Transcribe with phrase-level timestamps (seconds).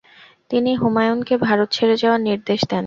[0.51, 2.79] তিনি হুমায়ূনকে ভারত ছেড়ে যাওয়ার নির্দেশ দেন।